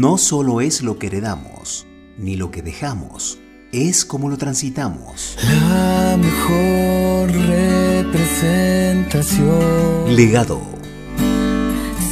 no 0.00 0.16
solo 0.16 0.62
es 0.62 0.80
lo 0.80 0.98
que 0.98 1.08
heredamos, 1.08 1.86
ni 2.16 2.34
lo 2.34 2.50
que 2.50 2.62
dejamos, 2.62 3.38
es 3.70 4.06
como 4.06 4.30
lo 4.30 4.38
transitamos. 4.38 5.36
La 5.44 6.16
mejor 6.16 7.30
representación. 7.30 10.16
Legado. 10.16 10.62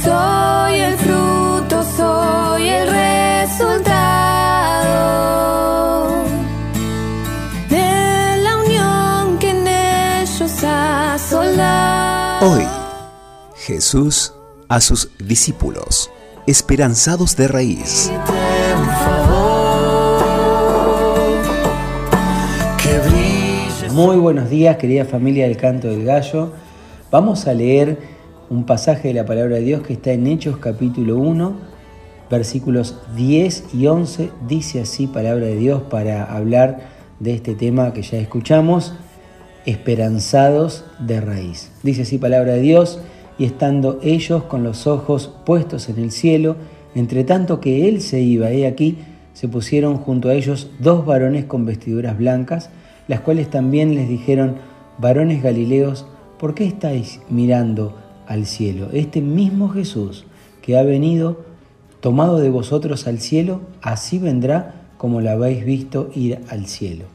Soy 0.03 0.81
el 0.81 0.95
fruto, 0.97 1.83
soy 1.97 2.67
el 2.67 2.91
resultado 2.91 3.79
de 7.71 8.37
la 8.43 8.57
unión 8.57 9.39
que 9.39 9.49
en 9.49 9.67
ellos 9.67 10.63
ha 10.63 11.17
soldado. 11.17 12.51
Hoy, 12.51 12.67
Jesús 13.55 14.31
a 14.67 14.79
sus 14.79 15.09
discípulos, 15.17 16.11
esperanzados 16.49 17.35
de 17.35 17.47
raíz. 17.47 18.11
Muy 23.93 24.17
buenos 24.17 24.49
días, 24.49 24.77
querida 24.77 25.05
familia 25.05 25.45
del 25.45 25.57
Canto 25.57 25.89
del 25.89 26.05
Gallo. 26.05 26.53
Vamos 27.11 27.45
a 27.45 27.53
leer 27.53 27.99
un 28.49 28.65
pasaje 28.65 29.09
de 29.09 29.13
la 29.13 29.25
palabra 29.25 29.57
de 29.57 29.61
Dios 29.61 29.83
que 29.83 29.93
está 29.93 30.11
en 30.11 30.25
Hechos 30.25 30.57
capítulo 30.57 31.17
1, 31.17 31.53
versículos 32.31 32.95
10 33.15 33.75
y 33.75 33.85
11. 33.85 34.31
Dice 34.47 34.81
así 34.81 35.05
palabra 35.05 35.45
de 35.45 35.55
Dios 35.55 35.83
para 35.83 36.23
hablar 36.23 36.79
de 37.19 37.35
este 37.35 37.53
tema 37.53 37.93
que 37.93 38.01
ya 38.01 38.17
escuchamos, 38.17 38.95
esperanzados 39.67 40.85
de 40.97 41.21
raíz. 41.21 41.71
Dice 41.83 42.01
así 42.01 42.17
palabra 42.17 42.53
de 42.53 42.61
Dios, 42.61 42.99
y 43.39 43.45
estando 43.45 43.99
ellos 44.03 44.43
con 44.43 44.63
los 44.63 44.85
ojos 44.85 45.33
puestos 45.45 45.89
en 45.89 45.97
el 45.97 46.11
cielo, 46.11 46.57
entre 46.93 47.23
tanto 47.23 47.59
que 47.59 47.87
él 47.87 48.01
se 48.01 48.21
iba, 48.21 48.51
he 48.51 48.67
aquí, 48.67 48.97
se 49.33 49.47
pusieron 49.47 49.97
junto 49.97 50.29
a 50.29 50.33
ellos 50.33 50.69
dos 50.79 51.05
varones 51.05 51.45
con 51.45 51.65
vestiduras 51.65 52.17
blancas, 52.17 52.69
las 53.07 53.21
cuales 53.21 53.49
también 53.49 53.95
les 53.95 54.09
dijeron, 54.09 54.57
varones 54.97 55.41
galileos, 55.41 56.05
¿por 56.37 56.53
qué 56.53 56.65
estáis 56.65 57.21
mirando 57.29 57.97
al 58.27 58.45
cielo? 58.45 58.89
Este 58.91 59.21
mismo 59.21 59.69
Jesús 59.69 60.25
que 60.61 60.77
ha 60.77 60.83
venido, 60.83 61.45
tomado 62.01 62.39
de 62.39 62.49
vosotros 62.49 63.07
al 63.07 63.19
cielo, 63.19 63.61
así 63.81 64.19
vendrá 64.19 64.91
como 64.97 65.21
lo 65.21 65.29
habéis 65.29 65.63
visto 65.63 66.11
ir 66.13 66.39
al 66.49 66.67
cielo. 66.67 67.05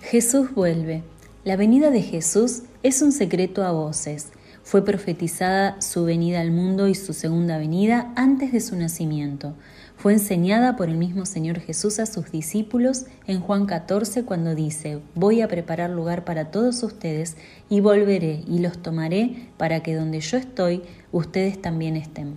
Jesús 0.00 0.54
vuelve. 0.54 1.02
La 1.44 1.56
venida 1.56 1.90
de 1.90 2.00
Jesús 2.00 2.62
es 2.82 3.02
un 3.02 3.12
secreto 3.12 3.62
a 3.62 3.72
voces. 3.72 4.28
Fue 4.66 4.84
profetizada 4.84 5.80
su 5.80 6.04
venida 6.04 6.40
al 6.40 6.50
mundo 6.50 6.88
y 6.88 6.96
su 6.96 7.12
segunda 7.12 7.56
venida 7.56 8.12
antes 8.16 8.50
de 8.50 8.58
su 8.58 8.74
nacimiento. 8.74 9.54
Fue 9.96 10.12
enseñada 10.12 10.74
por 10.74 10.88
el 10.88 10.96
mismo 10.96 11.24
Señor 11.24 11.60
Jesús 11.60 12.00
a 12.00 12.06
sus 12.06 12.32
discípulos 12.32 13.04
en 13.28 13.38
Juan 13.38 13.66
14 13.66 14.24
cuando 14.24 14.56
dice, 14.56 14.98
voy 15.14 15.40
a 15.40 15.46
preparar 15.46 15.90
lugar 15.90 16.24
para 16.24 16.46
todos 16.46 16.82
ustedes 16.82 17.36
y 17.70 17.78
volveré 17.78 18.40
y 18.48 18.58
los 18.58 18.78
tomaré 18.78 19.50
para 19.56 19.84
que 19.84 19.94
donde 19.94 20.18
yo 20.18 20.36
estoy, 20.36 20.82
ustedes 21.12 21.62
también 21.62 21.94
estén. 21.94 22.34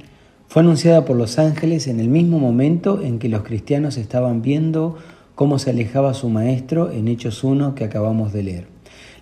Fue 0.50 0.61
anunciada 0.61 1.05
por 1.05 1.17
los 1.17 1.39
ángeles 1.39 1.88
en 1.88 2.00
el 2.00 2.09
mismo 2.09 2.38
momento 2.38 3.02
en 3.02 3.17
que 3.17 3.27
los 3.27 3.41
cristianos 3.41 3.97
estaban 3.97 4.44
viendo 4.44 5.00
cómo 5.33 5.57
se 5.57 5.72
alejaba 5.72 6.13
su 6.13 6.30
maestro 6.30 6.91
en 6.91 7.07
Hechos 7.07 7.44
1 7.44 7.73
que 7.73 7.85
acabamos 7.85 8.33
de 8.33 8.44
leer. 8.44 8.67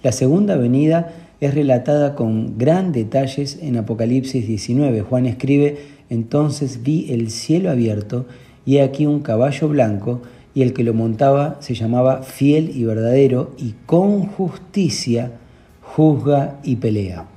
La 0.04 0.12
segunda 0.12 0.58
venida 0.58 1.27
es 1.40 1.54
relatada 1.54 2.16
con 2.16 2.58
gran 2.58 2.92
detalles 2.92 3.60
en 3.62 3.78
Apocalipsis 3.78 4.48
19. 4.48 5.02
Juan 5.02 5.26
escribe, 5.26 5.78
entonces 6.10 6.84
vi 6.84 7.12
el 7.12 7.30
cielo 7.30 7.70
abierto 7.70 8.26
y 8.66 8.78
he 8.78 8.82
aquí 8.82 9.06
un 9.06 9.20
caballo 9.20 9.68
blanco 9.68 10.22
y 10.56 10.64
el 10.64 10.74
que 10.74 10.84
lo 10.84 10.94
montaba 10.94 11.58
se 11.60 11.76
llamaba 11.76 12.24
fiel 12.24 12.72
y 12.76 12.84
verdadero 12.84 13.54
y 13.58 13.76
con 13.86 14.26
justicia 14.26 15.32
juzga 15.82 16.60
y 16.64 16.78
pelea. 16.78 17.28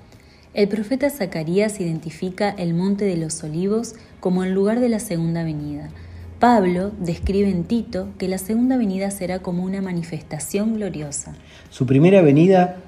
El 0.55 0.69
profeta 0.69 1.11
Zacarías 1.11 1.81
identifica 1.81 2.51
el 2.51 2.75
Monte 2.75 3.05
de 3.05 3.17
los 3.17 3.45
Olivos 3.45 3.95
como 4.19 4.43
el 4.43 4.53
lugar 4.53 4.81
de 4.81 4.89
la 4.89 4.99
segunda 4.99 5.45
venida. 5.45 5.91
Pablo 6.41 6.91
describe 6.99 7.51
en 7.51 7.65
Tito 7.65 8.09
que 8.19 8.27
la 8.27 8.39
segunda 8.39 8.79
venida 8.79 9.11
será 9.11 9.41
como 9.41 9.63
una 9.63 9.83
manifestación 9.83 10.75
gloriosa. 10.75 11.35
Su 11.69 11.85
primera 11.87 12.23
venida 12.23 12.79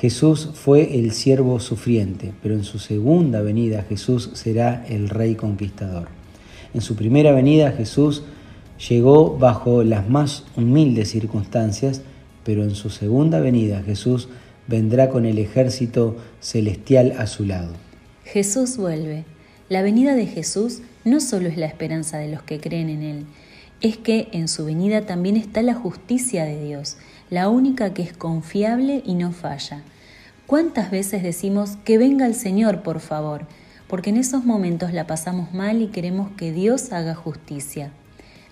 Jesús 0.00 0.48
fue 0.54 0.98
el 0.98 1.12
siervo 1.12 1.60
sufriente, 1.60 2.32
pero 2.42 2.54
en 2.54 2.64
su 2.64 2.78
segunda 2.78 3.42
venida 3.42 3.82
Jesús 3.82 4.30
será 4.32 4.86
el 4.88 5.10
rey 5.10 5.34
conquistador. 5.34 6.08
En 6.72 6.80
su 6.80 6.96
primera 6.96 7.32
venida 7.32 7.72
Jesús 7.72 8.22
llegó 8.88 9.36
bajo 9.36 9.84
las 9.84 10.08
más 10.08 10.44
humildes 10.56 11.10
circunstancias, 11.10 12.00
pero 12.44 12.62
en 12.62 12.74
su 12.74 12.88
segunda 12.88 13.40
venida 13.40 13.82
Jesús 13.82 14.28
vendrá 14.68 15.10
con 15.10 15.26
el 15.26 15.38
ejército 15.38 16.16
celestial 16.40 17.12
a 17.18 17.26
su 17.26 17.44
lado. 17.44 17.74
Jesús 18.24 18.78
vuelve. 18.78 19.24
La 19.68 19.82
venida 19.82 20.14
de 20.14 20.24
Jesús 20.24 20.80
no 21.04 21.20
solo 21.20 21.48
es 21.48 21.58
la 21.58 21.66
esperanza 21.66 22.16
de 22.16 22.30
los 22.30 22.42
que 22.42 22.58
creen 22.58 22.88
en 22.88 23.02
Él, 23.02 23.26
es 23.80 23.96
que 23.96 24.28
en 24.32 24.48
su 24.48 24.64
venida 24.64 25.02
también 25.02 25.36
está 25.36 25.62
la 25.62 25.74
justicia 25.74 26.44
de 26.44 26.62
Dios, 26.62 26.96
la 27.30 27.48
única 27.48 27.94
que 27.94 28.02
es 28.02 28.12
confiable 28.12 29.02
y 29.06 29.14
no 29.14 29.32
falla. 29.32 29.82
¿Cuántas 30.46 30.90
veces 30.90 31.22
decimos 31.22 31.76
que 31.84 31.96
venga 31.96 32.26
el 32.26 32.34
Señor, 32.34 32.82
por 32.82 33.00
favor? 33.00 33.46
Porque 33.86 34.10
en 34.10 34.16
esos 34.16 34.44
momentos 34.44 34.92
la 34.92 35.06
pasamos 35.06 35.54
mal 35.54 35.80
y 35.80 35.86
queremos 35.88 36.30
que 36.32 36.52
Dios 36.52 36.92
haga 36.92 37.14
justicia. 37.14 37.92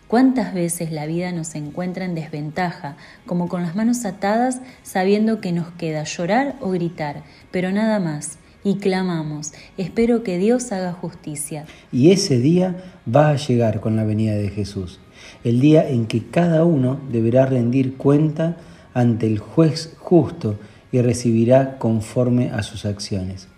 ¿Cuántas 0.07 0.55
veces 0.55 0.91
la 0.91 1.05
vida 1.05 1.33
nos 1.33 1.55
encuentra 1.55 2.07
en 2.07 2.15
desventaja, 2.15 2.97
como 3.27 3.49
con 3.49 3.63
las 3.63 3.77
manos 3.77 4.07
atadas, 4.07 4.63
sabiendo 4.83 5.43
que 5.43 5.53
nos 5.53 5.71
queda 5.73 6.05
llorar 6.05 6.57
o 6.61 6.71
gritar, 6.71 7.25
pero 7.51 7.73
nada 7.73 8.01
más? 8.01 8.39
Y 8.65 8.77
clamamos, 8.77 9.53
espero 9.77 10.23
que 10.23 10.39
Dios 10.39 10.73
haga 10.73 10.93
justicia. 10.93 11.67
Y 11.93 12.11
ese 12.11 12.39
día 12.39 12.77
va 13.07 13.31
a 13.31 13.37
llegar 13.37 13.81
con 13.81 13.97
la 13.97 14.05
venida 14.05 14.35
de 14.35 14.49
Jesús, 14.49 14.99
el 15.45 15.61
día 15.61 15.89
en 15.89 16.07
que 16.07 16.27
cada 16.27 16.65
uno 16.65 17.01
deberá 17.11 17.47
rendir 17.47 17.97
cuenta 17.97 18.57
ante 18.95 19.27
el 19.27 19.39
juez 19.39 19.95
justo 19.99 20.59
y 20.91 21.01
recibirá 21.01 21.79
conforme 21.79 22.51
a 22.51 22.63
sus 22.63 22.85
acciones. 22.85 23.49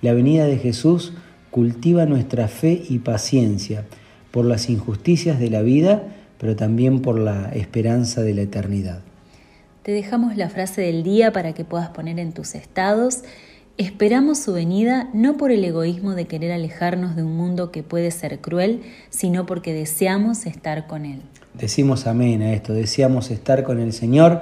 La 0.00 0.12
venida 0.12 0.46
de 0.46 0.58
Jesús 0.58 1.12
cultiva 1.50 2.06
nuestra 2.06 2.48
fe 2.48 2.82
y 2.88 3.00
paciencia 3.00 3.84
por 4.30 4.44
las 4.44 4.70
injusticias 4.70 5.38
de 5.40 5.50
la 5.50 5.62
vida, 5.62 6.02
pero 6.38 6.54
también 6.54 7.00
por 7.00 7.18
la 7.18 7.50
esperanza 7.50 8.22
de 8.22 8.34
la 8.34 8.42
eternidad. 8.42 9.00
Te 9.82 9.92
dejamos 9.92 10.36
la 10.36 10.50
frase 10.50 10.82
del 10.82 11.02
día 11.02 11.32
para 11.32 11.54
que 11.54 11.64
puedas 11.64 11.88
poner 11.88 12.18
en 12.18 12.32
tus 12.32 12.54
estados. 12.54 13.22
Esperamos 13.78 14.38
su 14.38 14.52
venida 14.52 15.08
no 15.14 15.36
por 15.36 15.52
el 15.52 15.64
egoísmo 15.64 16.16
de 16.16 16.26
querer 16.26 16.50
alejarnos 16.50 17.14
de 17.14 17.22
un 17.22 17.36
mundo 17.36 17.70
que 17.70 17.84
puede 17.84 18.10
ser 18.10 18.40
cruel, 18.40 18.82
sino 19.08 19.46
porque 19.46 19.72
deseamos 19.72 20.46
estar 20.46 20.88
con 20.88 21.06
Él. 21.06 21.20
Decimos 21.54 22.08
amén 22.08 22.42
a 22.42 22.52
esto, 22.52 22.72
deseamos 22.72 23.30
estar 23.30 23.62
con 23.62 23.78
el 23.78 23.92
Señor 23.92 24.40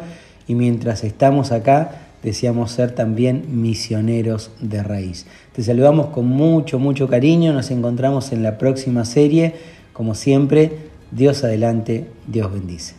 y 0.48 0.54
mientras 0.54 1.04
estamos 1.04 1.52
acá, 1.52 2.08
deseamos 2.22 2.70
ser 2.70 2.94
también 2.94 3.60
misioneros 3.60 4.52
de 4.62 4.82
raíz. 4.82 5.26
Te 5.52 5.62
saludamos 5.62 6.06
con 6.06 6.26
mucho, 6.26 6.78
mucho 6.78 7.06
cariño, 7.06 7.52
nos 7.52 7.70
encontramos 7.70 8.32
en 8.32 8.42
la 8.42 8.56
próxima 8.56 9.04
serie, 9.04 9.54
como 9.92 10.14
siempre, 10.14 10.72
Dios 11.10 11.44
adelante, 11.44 12.06
Dios 12.26 12.50
bendice. 12.50 12.94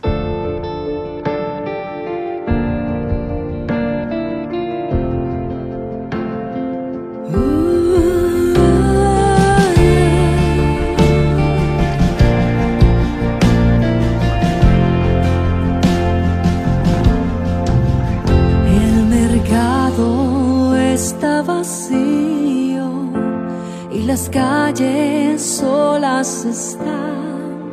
Las 24.07 24.29
calles 24.29 25.41
solas 25.41 26.45
están. 26.45 27.67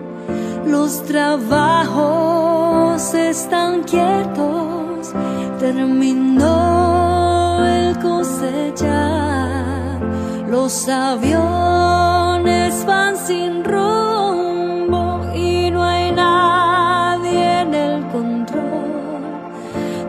Los 0.67 1.05
trabajos 1.05 3.15
están 3.15 3.85
quietos, 3.85 5.13
terminó 5.61 7.65
el 7.65 7.97
cosechar. 8.01 10.01
Los 10.49 10.89
aviones 10.89 12.85
van 12.85 13.17
sin 13.17 13.63
rumbo 13.63 15.25
y 15.37 15.71
no 15.71 15.85
hay 15.85 16.11
nadie 16.11 17.61
en 17.61 17.75
el 17.75 18.05
control 18.09 18.65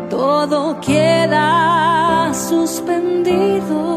todo 0.09 0.79
queda 0.79 2.33
suspendido 2.33 3.94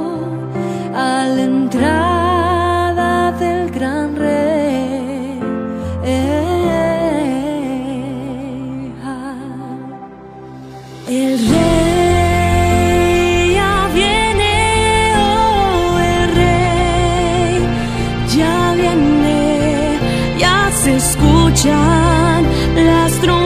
escuchan 20.96 22.44
las 22.74 23.12
trompetas. 23.20 23.37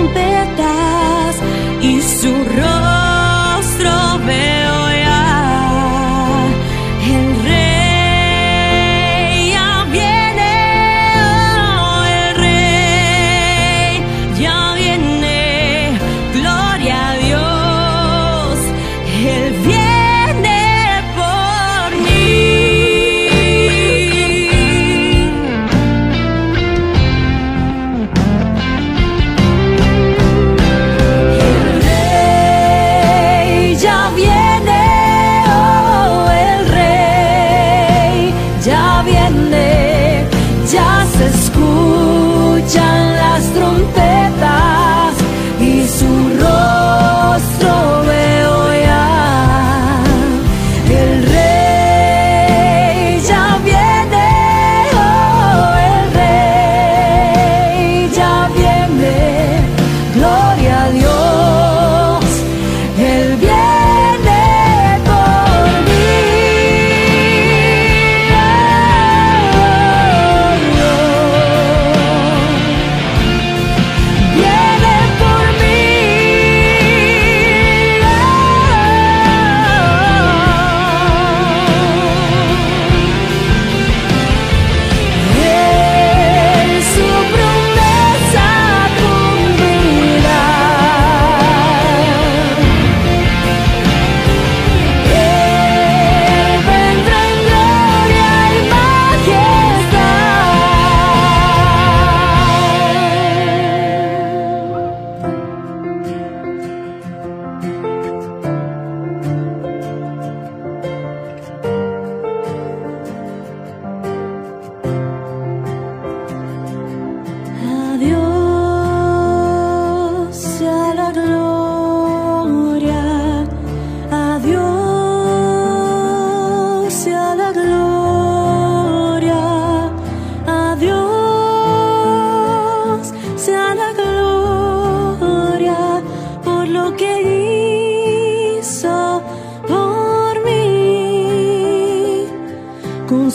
ya 33.76 34.10
viene 34.14 35.44
oh, 35.46 36.28
el 36.30 36.68
rey, 36.68 38.34
ya 38.64 39.02
viene, 39.04 40.26
ya 40.70 41.06
se 41.16 41.26
escucha 41.26 43.01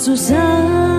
nossos. 0.08 0.97